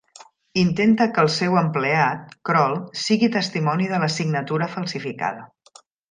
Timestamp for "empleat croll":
1.61-2.73